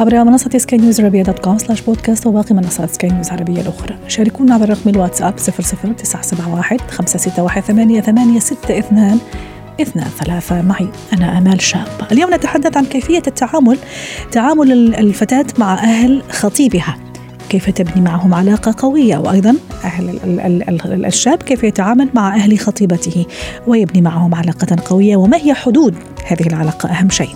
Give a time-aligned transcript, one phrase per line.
[0.00, 3.96] عبر منصة سكاي نيوز عربية dot com slash بودكاست وباقي منصات سكاي نيوز العربية الأخرى.
[4.08, 9.20] شاركونا عبر رقم الواتساب 00971 561 8862
[9.80, 10.62] اثنان ثلاثة.
[10.62, 11.86] معي أنا أمال شاب.
[12.12, 13.78] اليوم نتحدث عن كيفية التعامل
[14.32, 16.96] تعامل الفتاة مع أهل خطيبها.
[17.48, 23.26] كيف تبني معهم علاقة قوية؟ وأيضا أهل الشاب كيف يتعامل مع أهل خطيبته؟
[23.66, 25.16] ويبني معهم علاقة قوية.
[25.16, 25.94] وما هي حدود
[26.26, 27.30] هذه العلاقة؟ أهم شيء.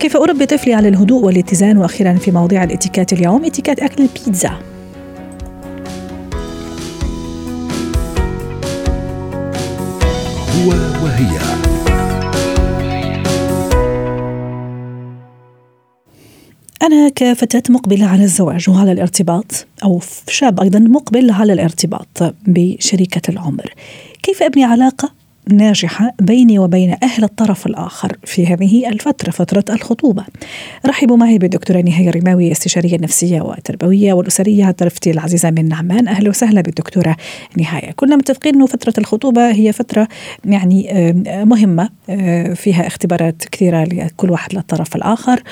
[0.00, 4.50] كيف أربي طفلي على الهدوء والاتزان؟ وأخيرا في مواضيع الاتيكات اليوم اتيكات أكل البيتزا.
[10.56, 10.68] هو
[11.04, 11.38] وهي.
[16.82, 23.74] أنا كفتاة مقبلة على الزواج وعلى الارتباط أو شاب أيضا مقبل على الارتباط بشريكة العمر.
[24.22, 30.24] كيف أبني علاقة؟ ناجحة بيني وبين أهل الطرف الآخر في هذه الفترة فترة الخطوبة.
[30.86, 36.08] رحبوا معي بالدكتورة نهاية الرماوي استشارية نفسية والتربوية والأسرية ضيفتي العزيزة من نعمان.
[36.08, 37.16] أهلا وسهلا بالدكتورة
[37.56, 37.90] نهاية.
[37.90, 40.08] كنا متفقين أنه فترة الخطوبة هي فترة
[40.44, 41.88] يعني مهمة
[42.54, 45.42] فيها اختبارات كثيرة لكل واحد للطرف الآخر.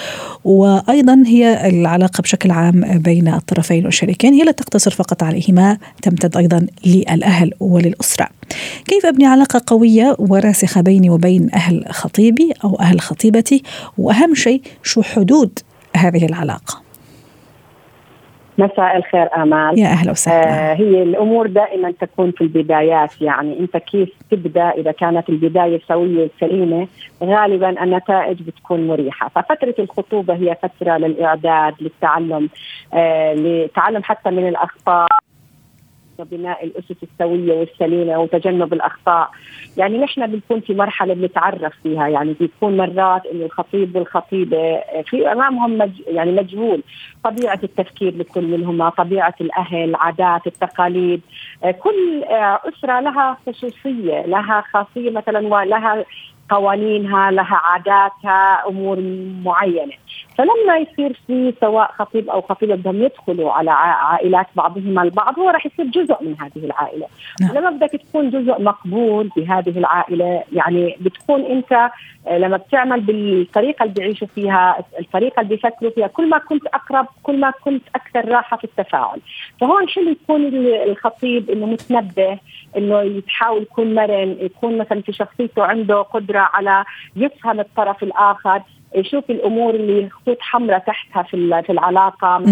[0.45, 6.67] وأيضا هي العلاقة بشكل عام بين الطرفين والشريكين هي لا تقتصر فقط عليهما تمتد أيضا
[6.87, 8.29] للأهل وللأسرة.
[8.87, 9.78] كيف أبني علاقة قوية
[10.19, 13.63] وراسخة بيني وبين أهل خطيبي أو أهل خطيبتي
[13.99, 15.59] وأهم شيء شو حدود
[15.97, 16.83] هذه العلاقة.
[18.59, 19.79] مساء الخير آمال.
[19.79, 20.73] يا أهلا وسهلا.
[20.73, 23.23] آه هي الأمور دائما تكون في البدايات.
[23.23, 26.89] يعني أنت كيف تبدأ؟ إذا كانت البداية سوية سليمه
[27.23, 29.29] غالبا النتائج بتكون مريحة.
[29.29, 32.49] ففترة الخطوبة هي فترة للإعداد للتعلم
[32.95, 35.09] آه لتعلم حتى من الأخطاء.
[36.19, 39.31] وبناء الأسس السوية والسليمة وتجنب الأخطاء،
[39.77, 42.09] يعني نحن بنكون في مرحلة بنتعرف فيها.
[42.09, 46.83] يعني بيكون مرات إنه الخطيب والخطيبة في أمامهم مج يعني مجهول.
[47.25, 51.21] طبيعة التفكير لكل منهما، طبيعة الأهل، عادات، التقاليد،
[51.79, 56.05] كل أسرة لها خصوصية، لها خاصية مثلا ولها
[56.49, 58.99] قوانينها لها عاداتها أمور
[59.45, 59.93] معينة.
[60.39, 65.67] فلما يصير في سواء خطيب أو خطيبة بدهم يدخلوا على عائلات بعضهما البعض هو راح
[65.67, 67.07] يصير جزء من هذه العائلة.
[67.41, 67.55] نعم.
[67.55, 71.91] لما بدك تكون جزء مقبول بهذه العائلة يعني بتكون أنت
[72.31, 77.41] لما بتعمل بالطريقة اللي بيعيشوا فيها الطريقة اللي بيفكروا فيها كل ما كنت أقرب كل
[77.41, 79.21] ما كنت أكثر راحة في التفاعل.
[79.61, 82.39] فهون حلو يكون الخطيب إنه متنبه
[82.77, 86.85] إنه يحاول يكون مرن يكون مثلا في شخصيته عنده قدرة على
[87.17, 88.63] يفهم الطرف الآخر
[88.95, 92.43] يشوف الأمور اللي خطوط حمراء تحتها في في العلاقة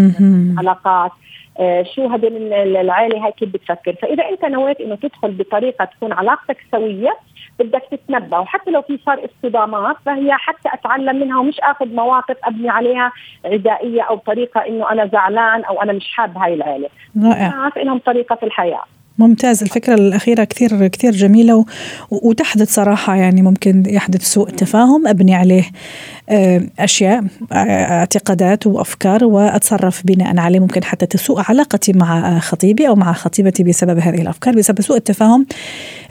[0.58, 1.12] علاقات
[1.58, 3.94] آه شو هدول العائله هاي كيف بتفكر.
[4.02, 7.16] فإذا أنت نويت إنه تدخل بطريقة تكون علاقتك سوية
[7.58, 8.38] بدك تتنبأ.
[8.38, 13.12] وحتى لو في صار اصطدامات فهي حتى أتعلم منها ومش آخذ مواقف أبني عليها
[13.44, 16.88] عدائية أو طريقة إنه أنا زعلان أو أنا مش حاب هاي العائله
[17.24, 17.70] رائع.
[17.76, 18.82] إنهم طريقة في الحياة.
[19.18, 19.62] ممتاز.
[19.62, 21.64] الفكرة الأخيرة كثير كثير جميلة
[22.10, 25.70] وتحدث صراحة يعني ممكن يحدث سوء تفاهم أبني عليه.
[26.78, 30.60] أشياء اعتقادات وأفكار وأتصرف بناء عليه.
[30.60, 35.46] ممكن حتى تسوء علاقتي مع خطيبي أو مع خطيبتي بسبب هذه الأفكار بسبب سوء التفاهم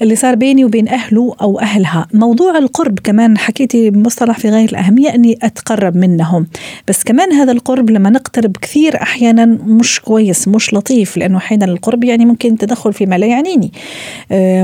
[0.01, 2.07] اللي صار بيني وبين أهله أو أهلها.
[2.13, 6.47] موضوع القرب كمان حكيتي مصطلح في غاية الأهمية أني أتقرب منهم.
[6.87, 12.03] بس كمان هذا القرب لما نقترب كثير أحيانا مش كويس مش لطيف لأنه أحيانا القرب
[12.03, 13.71] يعني ممكن تدخل فيما لا يعنيني.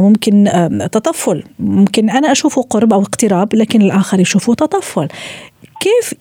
[0.01, 0.50] ممكن
[0.91, 1.44] تطفل.
[1.59, 5.07] ممكن أنا أشوفه قرب أو اقتراب لكن الآخر يشوفه تطفل.
[5.79, 6.13] كيف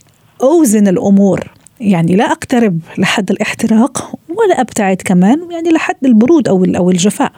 [0.43, 1.41] أوزن الأمور؟
[1.81, 7.33] يعني لا أقترب لحد الاحتراق ولا أبتعد كمان يعني لحد البرود أو أو الجفاء.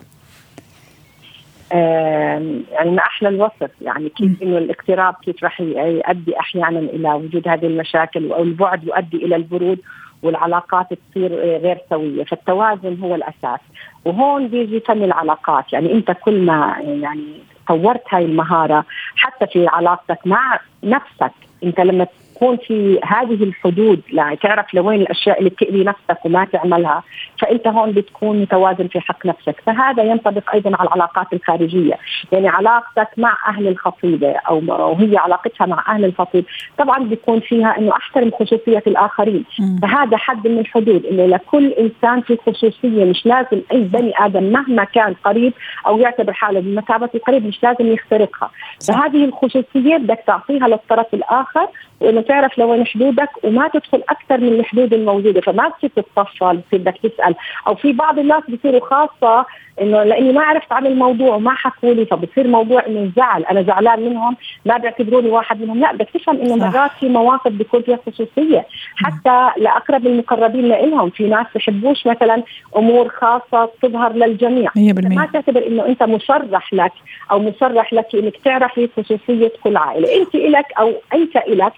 [1.72, 7.66] يعني ما أحلى الوصف يعني كيف إنه الاقتراب كيف راح يؤدي أحيانا إلى وجود هذه
[7.66, 9.78] المشاكل أو البعد يؤدي إلى البرود
[10.22, 12.24] والعلاقات تصير غير سوية.
[12.24, 13.60] فالتوازن هو الأساس.
[14.04, 15.72] وهون بيجي فن العلاقات.
[15.72, 17.24] يعني أنت كل ما يعني
[17.68, 18.84] طورت هاي المهارة
[19.16, 21.32] حتى في علاقتك مع نفسك
[21.62, 22.06] انت لما
[22.42, 27.02] يكون في هذه الحدود يعني تعرف لوين الأشياء اللي بتأذي نفسك وما تعملها
[27.38, 29.60] فأنت هون بتكون متوازن في حق نفسك.
[29.66, 31.98] فهذا ينطبق أيضا على العلاقات الخارجية.
[32.32, 36.44] يعني علاقتك مع أهل الخطيبة أو وهي علاقتها مع أهل الخطيب
[36.78, 39.44] طبعا بيكون فيها إنه أحترم خصوصية الآخرين.
[39.82, 44.84] فهذا حد من الحدود إنه لكل إنسان في خصوصية مش لازم أي بني آدم مهما
[44.84, 45.52] كان قريب
[45.86, 48.50] أو يعتبر حاله بمثابة القريب مش لازم يخترقها.
[48.88, 51.68] فهذه الخصوصية بدك تعطيها للطرف الآخر
[52.00, 55.40] وإنه تعرف لوين حدودك وما تدخل أكثر من الحدود الموجودة.
[55.40, 57.34] فما تصير تتطفل بدك تسأل.
[57.66, 59.46] أو في بعض الناس بصيروا خاصة
[59.80, 63.44] إنه لأني ما عرفت عن الموضوع وما حكوا لي فبصير موضوع إنه زعل.
[63.44, 65.80] أنا زعلان منهم ما بيعتبروني واحد منهم.
[65.80, 68.66] لا بدك تفهم إنه مرات في مواقف بيكون فيها خصوصية.
[68.96, 72.42] حتى لأقرب المقربين لهم في ناس بحبوش مثلا
[72.76, 74.70] أمور خاصة تظهر للجميع.
[74.70, 74.74] 100%
[75.16, 76.92] ما تعتبر إنه أنت مصرح لك
[77.30, 80.08] أو مصرح لك إنك تعرفي خصوصية كل عائلة.
[80.16, 81.72] أنت إلك أو أنت إلك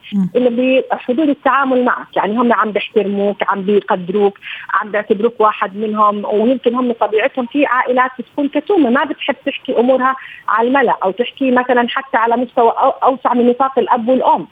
[0.50, 2.16] بحدود التعامل معك.
[2.16, 4.38] يعني هم عم بيحترموك عم بيقدروك
[4.74, 10.16] عم بيعتبروك واحد منهم ويمكن هم طبيعتهم في عائلات بتكون كتومة ما بتحب تحكي أمورها
[10.48, 14.46] على الملأ أو تحكي مثلا حتى على مستوى أوسع من نطاق الأب والأم.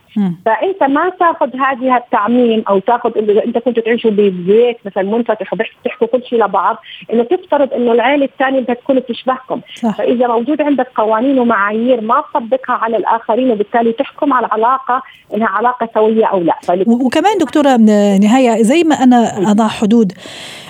[0.47, 6.07] فأنت ما تاخذ هذه التعميم أو تاخذ إذا أنت كنتوا تعيشوا ببيت مثلا منفتح وبتحكوا
[6.07, 6.77] كل شيء لبعض
[7.13, 9.61] إنه تفترض إنه العائله الثانية بدها تكون بتشبهكم.
[9.99, 15.03] فإذا موجود عندك قوانين ومعايير ما تطبقها على الآخرين وبالتالي تحكم على العلاقه
[15.35, 16.55] إنها علاقة سوية أو لا.
[16.87, 17.77] وكمان دكتورة
[18.17, 20.13] نهاية زي ما أنا أضع حدود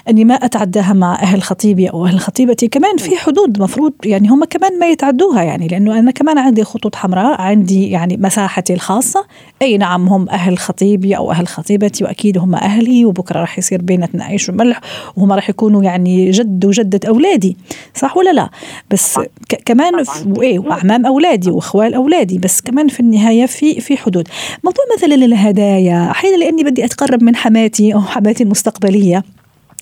[0.09, 2.69] أني ما أتعداها مع أهل خطيبي أو أهل خطيبتي.
[2.69, 6.97] كمان في حدود مفروض يعني هم كمان ما يتعدوها يعني لأنه أنا كمان عندي خطوط
[6.97, 9.27] حمراء عندي يعني مساحتي الخاصة.
[9.63, 14.25] أي نعم هم أهل خطيبي أو أهل خطيبتي وأكيد هم أهلي وبكرة راح يصير بيناتنا
[14.25, 14.81] عيش وملح
[15.17, 17.57] وهم راح يكونوا يعني جد وجدة أولادي.
[17.95, 18.51] صح ولا لا؟
[18.91, 19.19] بس
[19.65, 19.93] كمان
[20.27, 22.39] وايه وأعمام أولادي وإخوال أولادي.
[22.39, 24.29] بس كمان في النهاية في في حدود.
[24.65, 29.23] موضوع مثلا الهدايا أحيانا لأني بدي أتقرب من حماتي أو حماتي المستقبلية.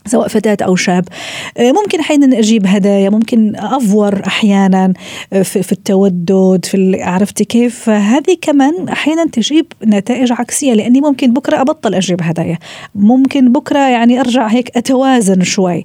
[0.06, 1.04] سواء فتاة أو شاب.
[1.58, 4.92] آه، ممكن أحيانا أجيب هدايا ممكن أفور أحيانا
[5.32, 11.60] آه، في التودد في عرفتي كيف؟ هذه كمان أحيانا تجيب نتائج عكسية لأني ممكن بكرة
[11.60, 12.58] أبطل أجيب هدايا.
[12.94, 15.84] ممكن بكرة يعني أرجع هيك أتوازن شوي.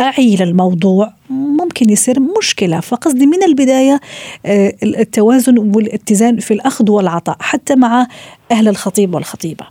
[0.00, 1.12] أعي للموضوع.
[1.30, 2.80] ممكن يصير مشكلة.
[2.80, 4.00] فقصدي من البداية
[4.46, 8.06] آه، التوازن والاتزان في الأخذ والعطاء حتى مع
[8.50, 9.66] أهل الخطيب والخطيبة.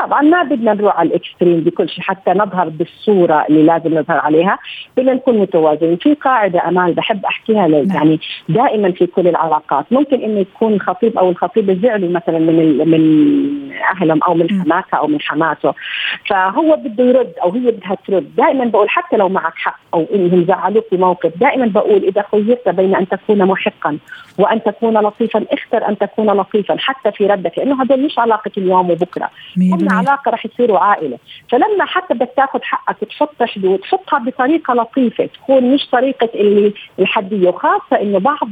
[0.00, 4.58] طبعا ما بدنا نروح على الإكستريم بكل شيء حتى نظهر بالصورة اللي لازم نظهر عليها
[4.96, 5.96] بدنا نكون متوازنين.
[5.96, 7.90] في قاعدة امال بحب أحكيها نعم.
[7.90, 9.84] يعني دائما في كل العلاقات.
[9.90, 13.00] ممكن إنه يكون الخطيب أو الخطيبه زعلوا مثلا من من
[13.94, 15.74] أهلهم أو من حماتها أو من حماته.
[16.28, 18.36] فهو بده يرد أو هي بدها ترد.
[18.36, 22.68] دائما بقول حتى لو معك حق أو إنهم زعلوك في موقف دائما بقول إذا خيرت
[22.68, 23.98] بين أن تكون محقا
[24.38, 28.90] وأن تكون لطيفا اختر أن تكون لطيفا حتى في ردك لأنه هذول مش علاقة اليوم
[28.90, 29.30] وبكرة.
[29.92, 31.18] علاقة رح يصيروا عائلة.
[31.50, 37.48] فلما حتى بدك تاخذ حقك تحط حدود تحطها بطريقة لطيفة تكون مش طريقة اللي الحدية
[37.48, 38.48] وخاصة إنه بعض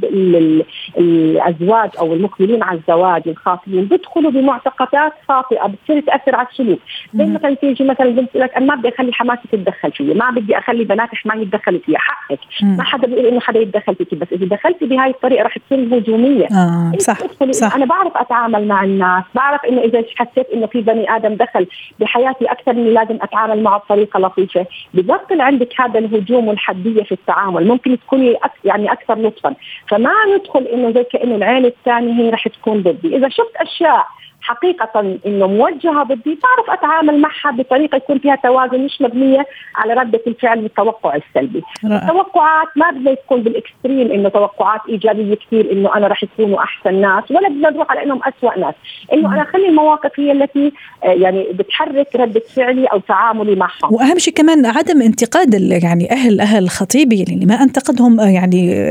[0.99, 6.79] الأزواج أو المقبلين على الزواج الخاطبين بيدخلوا بمعتقدات خاطئة بتصير تأثر على السلوك.
[7.15, 10.59] زي مثلا تيجي مثلا بنت لك أنا ما بدي أخلي حماتي تتدخل فيي ما بدي
[10.59, 12.39] أخلي بنات ما يتدخلوا فيها حقك.
[12.63, 16.47] ما حدا بيقول إنه حدا يتدخل فيك بس إذا دخلتي بهاي الطريقة رح تصير هجومية.
[16.47, 17.19] آه صح,
[17.51, 17.75] صح.
[17.75, 21.67] أنا بعرف أتعامل مع الناس بعرف إنه إذا حسيت إنه في بني آدم دخل
[22.01, 24.67] بحياتي أكثر من لازم أتعامل معه بطريقه لطيفة.
[24.95, 29.55] ببطل عندك هذا الهجوم والحدية في التعامل ممكن تكوني يعني أكثر لطفا
[29.89, 33.17] فما ندخل إنه زي كأنه العيله الثانية هي رح تكون ضدي.
[33.17, 34.07] إذا شفت أشياء
[34.41, 40.21] حقيقة إنه موجهة ضدي بعرف أتعامل معها بطريقة يكون فيها توازن مش مبنية على ردة
[40.27, 41.63] الفعل والتوقع السلبي.
[41.85, 41.97] رأى.
[41.97, 47.31] التوقعات ما بدنا تكون بالإكستريم إنه توقعات إيجابية كثير إنه أنا رح يكونوا أحسن ناس
[47.31, 48.75] ولا بدنا نروح على إنهم اسوء ناس،
[49.13, 50.73] إنه أنا اخلي المواقف هي التي
[51.05, 53.95] آه، يعني بتحرك ردة فعلي أو تعاملي معهم.
[53.95, 55.55] وأهم شيء كمان عدم انتقاد
[55.85, 58.91] يعني أهل أهل خطيبي يعني ما أنتقدهم آه، يعني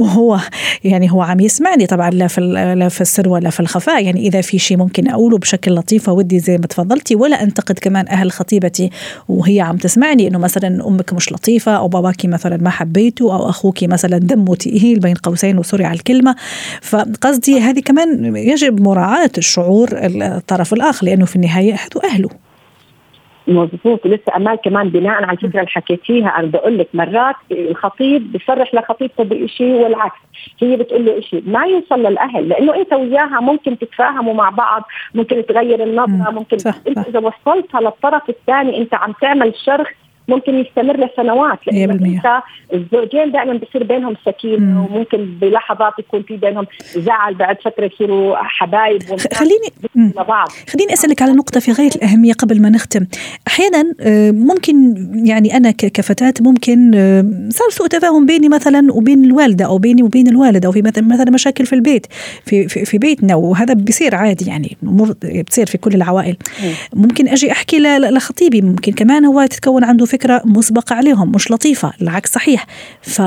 [0.00, 0.38] هو
[0.84, 2.40] يعني هو عم يسمعني طبعا لا في
[2.76, 6.38] لا في السر ولا في الخفاء يعني إذا في شيء ممكن أقوله بشكل لطيف ودي
[6.40, 8.90] زي ما تفضلتي ولا أنتقد كمان أهل خطيبتي
[9.28, 13.84] وهي عم تسمعني إنه مثلا أمك مش لطيفة أو باباكي مثلا ما حبيته أو أخوك
[13.84, 16.36] مثلا دمه تقيل بين قوسين وسوري على الكلمة.
[16.82, 22.43] فقصدي هذه كمان يجب مراعاة الشعور الطرف الآخر لأنه في النهاية أهله.
[23.48, 24.06] مضبوط.
[24.06, 29.24] ولسه أمال كمان بناء على الفكرة اللي حكيتيها أنا بقول لك مرات الخطيب بيصرح لخطيبته
[29.24, 30.18] بشيء والعكس.
[30.62, 34.82] هي بتقول له شيء ما يوصل للأهل لأنه أنت وياها ممكن تتفاهموا مع بعض
[35.14, 39.88] ممكن تغير النظرة ممكن صح أنت إذا وصلتها للطرف الثاني أنت عم تعمل شرخ
[40.28, 42.42] ممكن يستمر لسنوات لأنه إنت
[42.74, 46.66] الزوجين دائما بصير بينهم سكينه وممكن بلحظات يكون في بينهم
[46.96, 49.02] زعل بعد فترة يصيروا حبايب
[49.34, 49.68] خليني
[50.14, 50.48] بعض.
[50.48, 53.06] خليني أسألك على نقطة في غاية الأهمية قبل ما نختم.
[53.48, 54.94] أحيانا آه، ممكن
[55.26, 60.28] يعني أنا كفتاة ممكن آه، صار سوء تفاهم بيني مثلا وبين الوالدة أو بيني وبين
[60.28, 62.06] الوالد أو في مثلا مشاكل في البيت
[62.44, 64.76] في في, في بيتنا وهذا بيصير عادي يعني
[65.22, 66.36] بتصير في كل العوائل.
[66.94, 72.32] ممكن أجي أحكي لخطيبي ممكن كمان هو تتكون عنده فكرة مسبقة عليهم مش لطيفة العكس
[72.32, 72.66] صحيح.
[73.02, 73.22] ف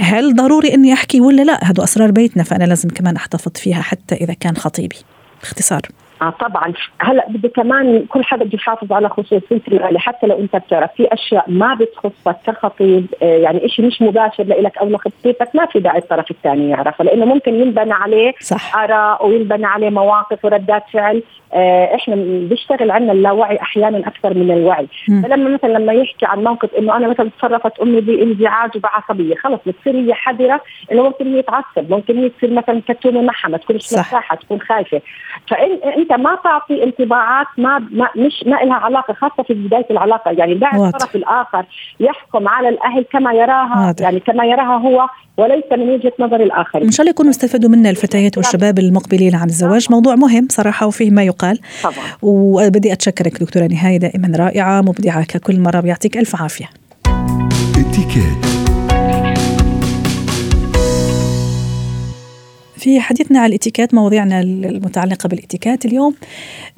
[0.00, 4.14] هل ضروري إني أحكي ولا لا؟ هذا أسرار بيتنا فأنا لازم كمان أحتفظ فيها حتى
[4.14, 4.96] إذا كان خطيبي.
[5.42, 5.80] باختصار.
[6.22, 6.72] آه طبعا.
[7.00, 11.08] هلأ بدي كمان كل حدا بده يحافظ على خصوصيته العائله حتى لو أنت بتعرف في
[11.12, 15.98] أشياء ما بتخصك كخطيب آه يعني شيء مش مباشر لك أو لخطيبتك ما في داعي
[15.98, 18.76] الطرف الثاني يعرفه لأنه ممكن ينبنى عليه صح.
[18.76, 21.22] آراء وينبنى عليه مواقف وردات فعل.
[21.94, 22.14] إحنا
[22.50, 24.88] بيشتغل عندنا اللاوعي أحيانا أكثر من الوعي.
[25.08, 25.22] م.
[25.22, 29.96] فلما مثلا لما يحكي عن موقف إنه أنا مثلا تصرفت أمي بانزعاج وبعصبية خلص بتصير
[29.96, 30.60] هي حذرة
[30.92, 35.00] إنه ممكن هي تعصب ممكن هي تصير مثلا كتومة معها ما تكونش مرتاحه تكون خايفة.
[35.48, 40.30] فانت ما تعطي انطباعات ما, ما مش ما لها علاقة خاصة في بداية العلاقة.
[40.30, 41.64] يعني دع الطرف الآخر
[42.00, 44.02] يحكم على الأهل كما يراها واضح.
[44.02, 47.90] يعني كما يراها هو وليس من وجهة نظر الآخر إن شاء الله يكونوا استفادوا منا
[47.90, 49.86] الفتيات والشباب المقبلين عن الزواج.
[49.90, 51.39] موضوع مهم صراحة وفيه ما يقال.
[51.82, 51.94] طبعا.
[52.22, 56.70] وبدي أتشكرك دكتورة نهاية دائما رائعة مبدعة ككل مرة بيعطيك ألف عافية.
[62.80, 66.14] في حديثنا عن الاتيكيت مواضيعنا المتعلقة بالاتيكيت اليوم.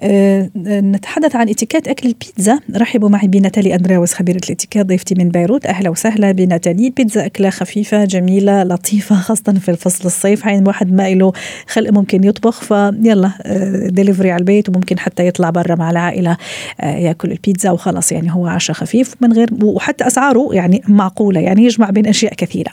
[0.01, 2.61] أه نتحدث عن اتيكيت أكل البيتزا.
[2.77, 5.67] رحبوا معي بناتالي أندراوس خبيرة الاتيكيت ضيفتي من بيروت.
[5.67, 6.91] أهلا وسهلا بناتالي.
[6.91, 11.33] بيتزا أكلة خفيفة جميلة لطيفة خاصة في الفصل الصيف حين واحد ما له
[11.67, 13.33] خلق ممكن يطبخ فيلا
[13.89, 16.37] ديليفري على البيت وممكن حتى يطلع برا مع العائلة
[16.83, 21.91] ياكل البيتزا وخلص يعني هو عشاء خفيف من غير وحتى أسعاره يعني معقولة يعني يجمع
[21.91, 22.71] بين أشياء كثيرة.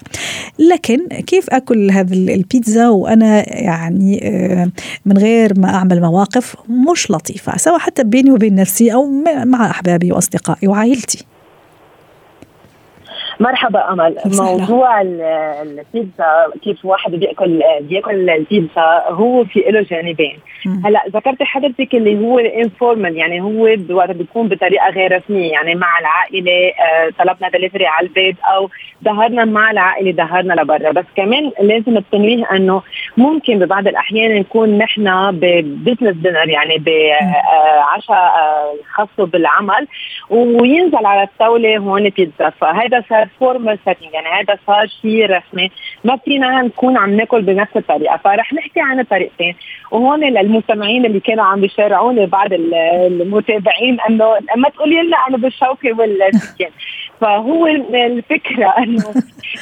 [0.60, 4.72] لكن كيف آكل هذه البيتزا وأنا أنا يعني آه،
[5.06, 6.56] من غير ما أعمل مواقف
[6.92, 9.06] مش لطيفة سواء حتى بيني وبين نفسي أو
[9.46, 11.26] مع أحبابي وأصدقائي وعائلتي.
[13.40, 14.16] مرحبا أمل.
[14.26, 20.40] موضوع البيتزا كيف واحد بيأكل بيأكل البيتزا هو في له جانبين.
[20.86, 25.76] هلأ ذكرت حضرتك اللي هو ال informal يعني هو وقت بيكون بطريقة غير رسمية يعني
[25.76, 28.70] مع العائلة آه طلبنا دليفري على البيت أو
[29.06, 30.92] ظهرنا مع العائلة ظهرنا لبرا.
[30.92, 32.82] بس كمان لازم التنويه إنه
[33.18, 39.88] ممكن ببعض الأحيان نكون نحن ب business dinner يعني بعشاء آه خاصة بالعمل
[40.30, 42.50] وينزل على الطاولة هون بيتزا.
[42.50, 45.72] فهذا صار formal setting يعني هذا صار شيء رسمي.
[46.04, 48.18] ما فينا نكون عم ناكل بنفس الطريقة.
[48.18, 49.56] فرح نحكي عن الطريقتين.
[49.92, 54.26] وهون للمستمعين اللي كانوا عم بيشارعوني بعض المتابعين إنه
[54.56, 56.70] ما تقولي لنا أنا بالشوكة والسكين.
[57.22, 59.14] فهو الفكرة إنه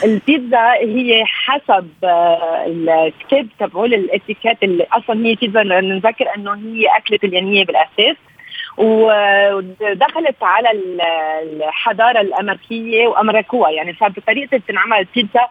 [0.04, 5.64] البيتزا هي حسب آه، الكتاب تبعول الاتيكيت اللي أصلا هي بيتزا.
[5.64, 8.16] نذكر إنه هي أكلة اليانية بالأساس.
[8.78, 10.70] ودخلت على
[11.44, 15.48] الحضارة الأمريكية وامريكوها يعني صارت طريقه تنعمل البيتزا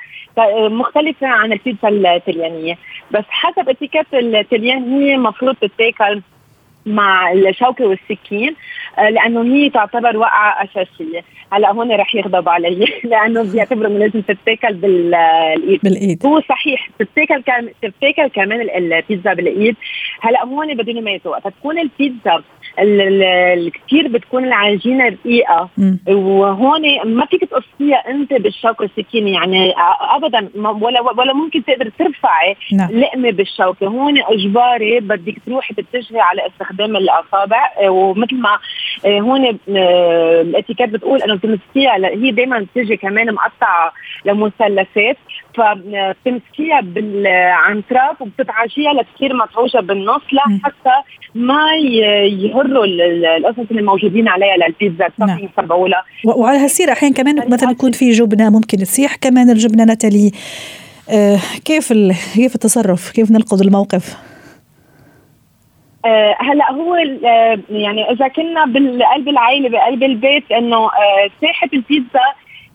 [0.69, 2.79] مختلفة عن البيتزا التليانيه
[3.11, 6.23] بس حسب إتيكيت التليان هي المفروض تتاكل
[6.87, 8.57] مع الشوكة والسكين
[8.99, 11.25] آه، لأنه هي تعتبر وقعة أساسية.
[11.53, 16.27] هلا هون رح يغضب علي لأنه بيعتبروا إنه لازم تتاكل بالايد بالإيد.
[16.27, 19.77] هو صحيح تتاكل كمان تتاكل كمان البيتزا بالإيد.
[20.21, 22.43] هلا هون بدهم يميزوا وقت تكون البيتزا
[23.71, 25.69] كثير بتكون العجينة رقيقه
[26.09, 32.91] وهون ما فيك تقصيها أنت بالشوكة والسكينه يعني ابدا ولا ولا ممكن تقدر ترفعي نعم.
[32.91, 33.87] لقمة بالشوكة.
[33.87, 37.63] هون إجباري بدك تروحي تتجهي على استخدام الأصابع.
[37.89, 38.59] ومثل ما
[39.07, 43.93] آه، هون آه، الاتيكيت بتقول إنه بتمسكيها هي دائما بتجي كمان مقطعة
[44.25, 45.17] لمثلثات.
[45.57, 50.97] فبتمسكيها بالعنتراب وبتتعشيها لتصير مطعوشه بالنص لحتى
[51.35, 51.77] ما
[52.27, 52.85] يهروا
[53.37, 55.49] القصص اللي موجودين عليها للبيتزا نعم.
[55.57, 60.31] تبعولها وعلى هالسيره أحيانا كمان مثلا يكون في جبنة ممكن تسيح كمان الجبنة نتالي
[61.11, 61.93] آه كيف
[62.35, 64.17] كيف التصرف؟ كيف نلقط الموقف؟
[66.05, 72.21] آه هلا هو آه يعني إذا كنا بقلب العائله بقلب البيت إنه آه ساحه البيتزا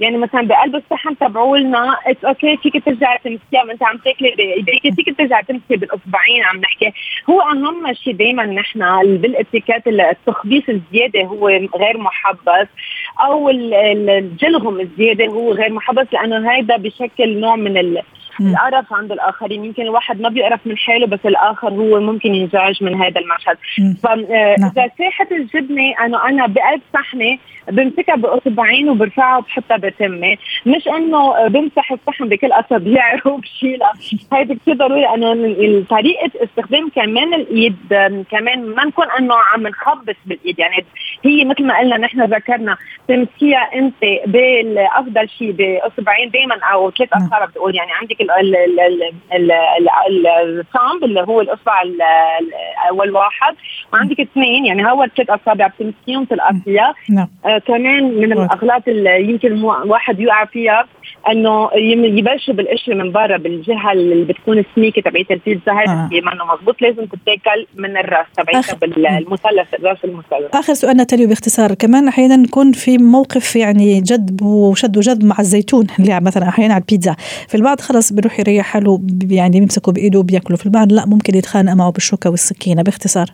[0.01, 5.17] يعني مثلا بقلب الصحن تبعولنا it's okay فيك ترجع تمسكيها وانت عم تاكلي بايديك فيك
[5.17, 6.93] ترجع تمسكي بالاصبعين عم نحكي.
[7.29, 8.79] هو أهم شيء دائما نحن
[9.17, 12.67] بالاتيكيت التخبيص الزيادة هو غير محبذ
[13.19, 17.77] أو الجلغم الزيادة هو غير محبذ لأنه هيدا بشكل نوع من
[18.39, 19.65] القرف عند الآخرين.
[19.65, 23.57] يمكن الواحد ما بيقرف من حاله بس الآخر هو ممكن ينزعج من هذا المشهد.
[24.03, 24.89] فاذا نعم.
[24.97, 32.29] ساحه الجبنة انه أنا بقلب صحنة بمسكها بأصبعين وبرفعها وبحطها بتمي مش إنه بمسح الصحن
[32.29, 33.93] بكل اصابعي وبشيلها
[34.33, 37.75] هيدي كثير ضروري انه طريقة استخدام كمان الإيد
[38.31, 40.59] كمان ما نكون إنه عم نخبص بالإيد.
[40.59, 40.85] يعني
[41.25, 47.13] هي مثل ما قلنا نحن ذكرنا تمسكيها أنت بالافضل شيء بأصبعين دائما أو ثلاث.
[47.13, 47.75] اصابع بتقول.
[47.75, 48.20] يعني عندك
[50.31, 51.81] الثامب اللي هو الاصبع
[52.89, 53.55] اول واحد.
[53.93, 57.27] وعندك اثنين يعني هو ثلاث أصابع بتمسكيهم تلقطيها نعم.
[57.45, 60.85] آه كمان من الأغلاط اللي يمكن واحد يقع فيها.
[61.29, 61.69] إنه
[62.17, 66.09] يبلشوا بالقشره من برا بالجهة اللي بتكون سميكه تبعت البيتزا هاي آه.
[66.11, 70.55] منه مضبوط لازم تتاكل من الراس تبعتها بالمثلث الراس المثلث.
[70.55, 75.87] آخر سؤال نتاليو باختصار كمان أحيانا نكون في موقف يعني جذب وشد وجذب مع الزيتون
[75.99, 77.15] اللي مثلا أحيانا على البيتزا
[77.47, 81.73] في البعض خلص بيروح يريح حاله يعني بيمسكه بإيده وبياكله في البعض لا ممكن يتخانق
[81.73, 83.27] معه بالشوكة والسكينة باختصار.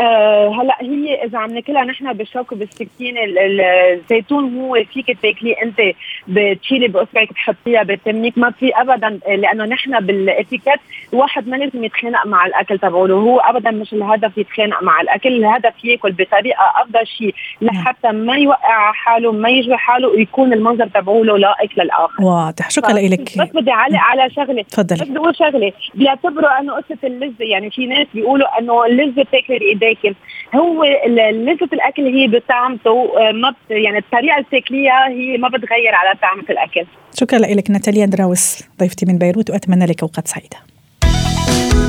[0.00, 5.80] آه هلا هي إذا عم ناكلها نحن بالشوك وبالسكين الزيتون هو فيك تاكليه أنت
[6.28, 10.80] بتشيلي باصبعك تحطيها بتمنيك ما في ابدا لأنه نحن بالإتيكيت
[11.12, 13.14] الواحد ما لازم يتخانق مع الأكل تبعوله.
[13.14, 18.92] هو ابدا مش الهدف يتخانق مع الأكل الهدف ياكل بطريقة أفضل شيء لحتى ما يوقع
[18.92, 22.24] حاله ما يجوي حاله ويكون المنظر تبعوله لائق للآخر.
[22.24, 22.70] واضح.
[22.70, 23.20] شكرا لك.
[23.20, 24.62] بس بدي اعلق على شغلة.
[24.62, 24.98] تفضلي.
[25.00, 25.72] بس بدي أقول شغلة.
[25.94, 30.16] بيعتبروا أنه قصة اللذه يعني في ناس بيقولوا أنه اللذه تاكل بايديك
[30.54, 36.18] هو لذه الأكل هي بطعمته آه، ما يعني الطريقة اللي بتاكليها هي ما بتغير على
[36.22, 36.86] طعمة الأكل.
[37.20, 40.56] شكرا لك ناتاليا دراوس ضيفتي من بيروت وأتمنى لك أوقات سعيدة.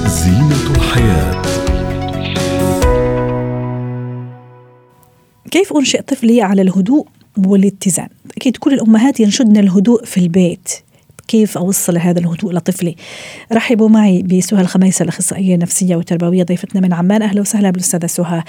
[0.06, 1.42] زينة الحياة.
[5.52, 7.08] كيف أنشئ طفلي على الهدوء
[7.48, 10.84] والاتزان؟ أكيد كل الأمهات ينشدن الهدوء في البيت.
[11.32, 12.96] كيف أوصل هذا الهدوء لطفلي؟
[13.54, 17.22] رحبوا معي بسهى الخميسة الأخصائية النفسية والتربوية ضيفتنا من عمان.
[17.22, 18.44] أهلا وسهلا بالأستاذة سهى.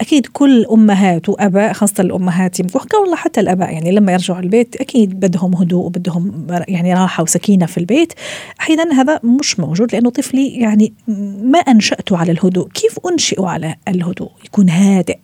[0.00, 5.20] أكيد كل أمهات وأباء خاصة الأمهات يمكن والله حتى الأباء يعني لما يرجعوا البيت أكيد
[5.20, 8.12] بدهم هدوء وبدهم يعني راحة وسكينة في البيت.
[8.60, 10.92] أحيانا هذا مش موجود لأنه طفلي يعني
[11.42, 12.68] ما أنشأته على الهدوء.
[12.68, 15.18] كيف أنشئه على الهدوء؟ يكون هادئ.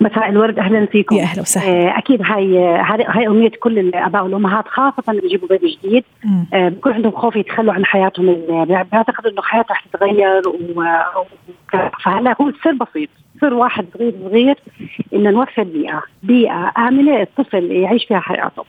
[0.00, 1.16] مساء الورد أهلا فيكم.
[1.16, 1.94] يا أهلا وسهلا.
[1.94, 2.58] آه أكيد هاي
[3.08, 6.04] هاي امنيه كل الاباء والامهات خاصة اللي بيجيبوا بيبي جديد.
[6.54, 8.34] آه بكون عندهم خوف يتخلوا عن حياتهم.
[8.64, 10.84] بيعتقدوا إنه حياته رح تتغير و...
[12.04, 13.08] فهلأ هو السر بسيط.
[13.40, 14.56] سر واحد صغير صغير
[15.14, 16.02] ان نوفر بيئة.
[16.22, 18.64] بيئة آمنة الطفل يعيش فيها حياته.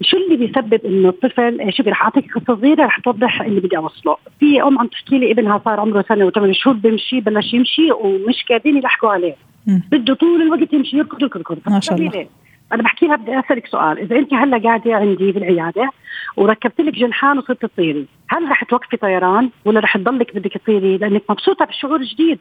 [0.00, 4.16] شو اللي بيسبب إنه الطفل شوفي رح أعطيك قصة صغيرة رح توضح اللي بدي أوصله،
[4.40, 8.44] في أم عم تحكي لي ابنها صار عمره سنة وثمان شهور بيمشي بلش يمشي ومش
[8.48, 9.34] قادرين يلحقوا عليه.
[9.66, 11.58] بده طول الوقت يمشي يركض يركض يركض.
[11.66, 12.26] ما شاء الله.
[12.72, 13.98] أنا بحكي لها بدي أسألك سؤال.
[13.98, 15.90] إذا أنت هلأ قاعدة عندي بالعيادة
[16.36, 21.22] وركبت لك جنحان وصرت تطيري هل رح توقفي طيران ولا رح تضلك بدك تطيري؟ لأنك
[21.30, 22.38] مبسوطة بشعور جديد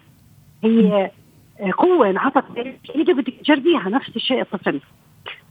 [0.63, 1.11] هي
[1.77, 2.43] قوة انعطت
[2.95, 4.79] ايده بدك تجربيها نفس الشيء الطفل.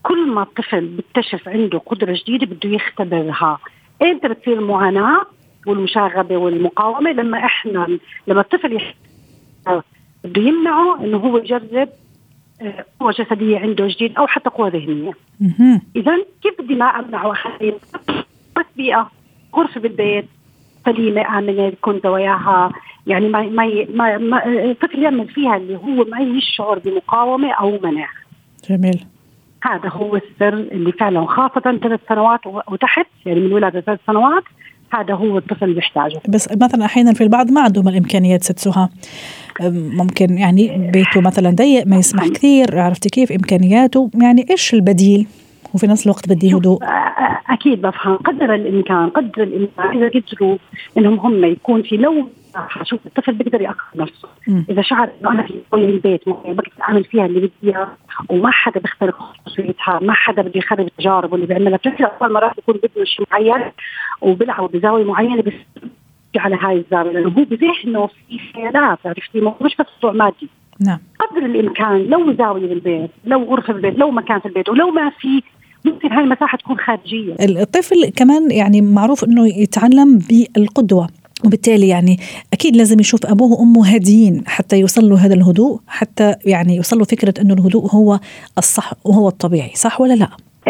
[0.03, 3.59] كل ما الطفل بيكتشف عنده قدرة جديدة بده يختبرها.
[4.01, 5.25] إمتى بتصير المعاناة
[5.67, 7.87] والمشاغبة والمقاومة؟ لما إحنا
[8.27, 8.81] لما الطفل
[10.25, 11.89] بده يمنعه إنه هو يجرب
[12.61, 15.11] آه، قوة جسدية عنده جديد أو حتى قوة ذهنية.
[15.95, 17.73] إذا كيف بدي ما أمنعه أخليه
[18.57, 19.11] بس بيئة
[19.55, 20.25] غرفة بالبيت
[20.85, 22.71] سليمة آمنة يكون زواياها
[23.07, 28.07] يعني ما ما ما, ما الطفل يعمل فيها اللي هو ما يشعر بمقاومة أو منع.
[28.69, 29.05] جميل.
[29.63, 34.43] هذا هو السر اللي فعلا خاصة ثلاث سنوات وتحت يعني من ولادة ثلاث سنوات
[34.93, 36.21] هذا هو الطفل بيحتاجه.
[36.29, 38.87] بس مثلا أحيانا في البعض ما عندهم الإمكانيات ست سهى
[39.71, 45.27] ممكن يعني بيته مثلا ضيق ما يسمح كثير عرفتي كيف إمكانياته؟ يعني إيش البديل؟
[45.75, 46.79] وفي نفس الوقت بدي هدوء.
[47.49, 48.15] أكيد بفهم.
[48.15, 49.97] قدر الإمكان قدر الإمكان.
[49.97, 50.57] إذا قدروا
[50.97, 52.29] إنهم هم يكون في لو
[52.83, 54.27] شوف الطفل بيقدر يأخذ نفسه.
[54.47, 54.63] م.
[54.69, 57.87] إذا شعر إنه أنا في البيت بقدر أعمل فيها اللي بدي إياه
[58.29, 61.77] وما حدا بيخترق خصوصيتها ما حدا بده يخرب التجارب واللي بيعملها.
[61.77, 63.71] بتعرفي أول مرات بيكون بده شيء معين
[64.21, 65.53] وبيلعب بزاوية معينة بس
[66.37, 70.49] على هاي الزاوية لأنه هو بذهنه في خيالات عرفتي؟ مش بس موضوع مادي.
[70.79, 70.99] نعم.
[71.19, 75.43] قدر الإمكان لو زاوية بالبيت لو غرفة بالبيت لو مكان في البيت ولو ما في
[75.85, 81.07] ممكن هاي المساحة تكون خارجية الطفل كمان يعني معروف إنه يتعلم بالقدوة
[81.45, 82.17] وبالتالي يعني
[82.53, 87.03] أكيد لازم يشوف أبوه وأمه هاديين حتى يوصل له هذا الهدوء حتى يعني يوصل له
[87.03, 88.19] فكرة إنه الهدوء هو
[88.57, 90.27] الصح وهو الطبيعي صح ولا لا
[90.65, 90.69] 100%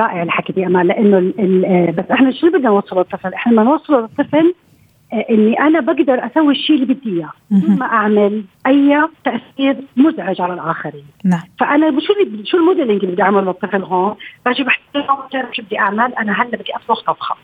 [0.00, 1.32] رائع الحكي دي أمان لأنه
[1.66, 4.67] آه، بس إحنا شو بدنا نوصله للطفل؟ إحنا بدنا نوصله للطفل آه،
[5.12, 11.04] إني أنا بقدر أسوي الشيء اللي بدي إياه ما أعمل أي تأثير مزعج على الآخرين.
[11.24, 11.40] نعم.
[11.60, 14.14] فأنا شو اللي شو الموديلنج اللي بدي اعمله للطفل هون
[14.46, 17.34] باجي بحكي له شو بدي أعمل؟ أنا هلأ بدي أطبخ طبخة.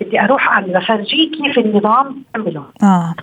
[0.00, 3.14] بدي أروح أعمل افرجيه كيف النظام بيعمله آه.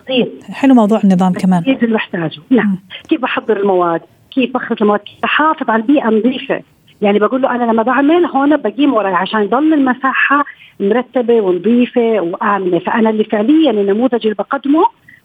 [0.51, 1.63] حلو موضوع النظام كمان.
[1.63, 2.41] كيف اللي بحتاجه.
[2.49, 2.79] نعم
[3.09, 6.61] كيف بحضر المواد؟ كيف بخرج المواد؟ كيف بحافظ على البيئة نظيفه
[7.01, 10.45] يعني بقول له أنا لما بعمل هون بقيم وراي عشان يضل المساحة
[10.79, 12.79] مرتبة ونظيفة وآمنة.
[12.79, 14.83] فأنا اللي فعليا النموذج اللي بقدمه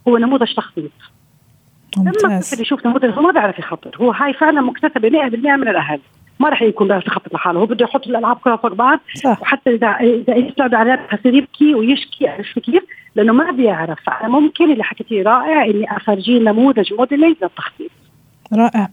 [0.08, 0.90] هو نموذج تخطيط.
[1.98, 3.96] لما الطفل يشوف نموذج هو ما بيعرف يخطط.
[3.96, 6.00] هو هاي فعلا مكتسبة 100% من الأهل.
[6.40, 7.60] ما راح يكون بيعرف يخطط لحاله.
[7.60, 9.42] هو بده يحط الألعاب كلها فوق بعض صح.
[9.42, 12.82] وحتى إذا إذا يستعد عليه يصير يبكي ويشكي عرفت كيف؟
[13.16, 13.98] لأنه ما بيعرف.
[14.06, 17.90] فأنا ممكن اللي حكيتيه رائع إني افرجيه نموذج موديلنج للتخطيط
[18.54, 18.88] رائع.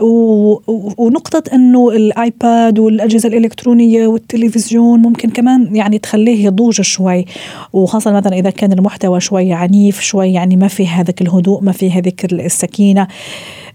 [0.00, 0.56] و...
[0.98, 7.24] ونقطة أنه الآيباد والأجهزة الإلكترونية والتلفزيون ممكن كمان يعني تخليه يضوج شوي
[7.72, 11.98] وخاصة مثلا إذا كان المحتوى شوي عنيف شوي يعني ما فيه هذاك الهدوء ما فيه
[11.98, 13.08] هذيك السكينة.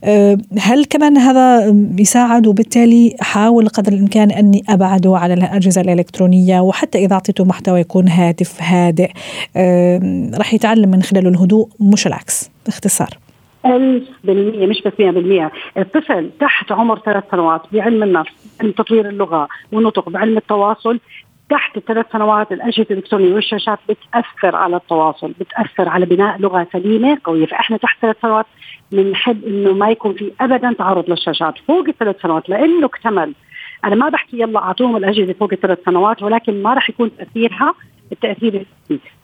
[0.04, 7.06] أه، هل كمان هذا يساعد؟ وبالتالي أحاول قدر الإمكان أني أبعده على الأجهزة الإلكترونية وحتى
[7.06, 9.12] إذا أعطيته محتوى يكون هادف هادئ.
[9.56, 12.50] أه، راح يتعلم من خلاله الهدوء مش العكس.
[12.66, 13.18] باختصار.
[13.66, 15.52] ألف بالمية مش بس مية بالمية.
[15.78, 21.00] الطفل تحت عمر ثلاث سنوات بعلم النفس بعلم تطوير اللغة والنطق بعلم التواصل
[21.50, 27.46] تحت الثلاث سنوات الأجهزة الإلكترونية والشاشات بتأثر على التواصل، بتأثر على بناء لغة سليمة قوية،
[27.46, 28.46] فإحنا تحت ثلاث سنوات
[28.92, 33.34] بنحب إنه ما يكون في ابدا تعرض للشاشات، فوق الثلاث سنوات لأنه اكتمل.
[33.86, 37.74] أنا ما بحكي يلا أعطوهم الأجهزة فوق الثلاث سنوات ولكن ما راح يكون تأثيرها
[38.12, 38.66] التأثير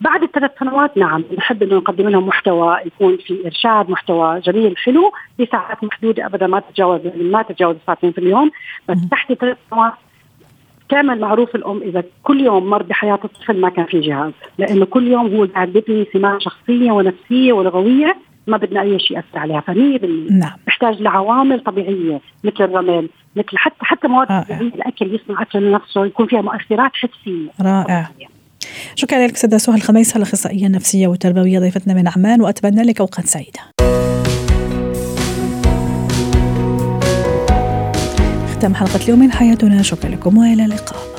[0.01, 5.11] بعد الثلاث سنوات نعم نحب انه نقدم لهم محتوى يكون في إرشاد محتوى جميل حلو
[5.39, 8.51] بساعات محدودة ابدا ما تتجاوز ما تتجاوز ساعتين في اليوم.
[8.89, 9.93] بس تحت ثلاث سنوات
[10.89, 14.31] كان معروف الأم إذا كل يوم مر بحياة الطفل ما كان في جهاز.
[14.57, 19.39] لأنه كل يوم هو قاعد بيبني سمات شخصية ونفسية ولغوية ما بدنا أي شيء يأثر
[19.39, 19.59] عليها.
[19.59, 20.51] ف نعم.
[20.65, 26.27] بيحتاج لعوامل طبيعية مثل الرمل مثل حتى حتى مواد طبيعية الأكل يصنع أكل لنفسه يكون
[26.27, 27.49] فيها مؤثرات حسية.
[27.61, 28.09] رائع.
[28.95, 33.59] شكرا لك سيدة سهى الخميس الأخصائية النفسية والتربوية ضيفتنا من عمان وأتمنى لك أوقات سعيدة.
[38.55, 39.81] ختام حلقة اليوم من حياتنا.
[39.81, 41.16] شكرا لكم وإلى اللقاء.